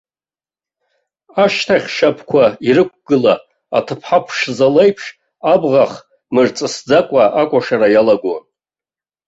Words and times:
Ашьҭахьтә 1.43 1.91
шьапқәа 1.95 2.43
ирықәгыла, 2.67 3.33
аҭыԥҳа 3.77 4.19
ԥшӡа 4.25 4.67
леиԥш, 4.73 5.05
абӷах 5.53 5.93
мырҵысӡакәа 6.33 7.23
акәашара 7.41 7.87
иалагон. 7.91 8.43